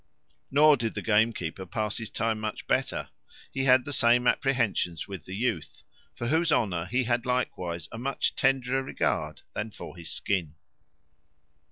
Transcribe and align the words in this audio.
Nor 0.49 0.77
did 0.77 0.95
the 0.95 1.03
gamekeeper 1.03 1.63
pass 1.67 1.97
his 1.99 2.09
time 2.09 2.39
much 2.39 2.65
better. 2.65 3.09
He 3.51 3.65
had 3.65 3.85
the 3.85 3.93
same 3.93 4.25
apprehensions 4.25 5.07
with 5.07 5.25
the 5.25 5.35
youth; 5.35 5.83
for 6.15 6.29
whose 6.29 6.51
honour 6.51 6.85
he 6.85 7.03
had 7.03 7.23
likewise 7.23 7.87
a 7.91 7.99
much 7.99 8.33
tenderer 8.35 8.81
regard 8.81 9.43
than 9.53 9.69
for 9.69 9.95
his 9.95 10.09
skin. 10.09 10.55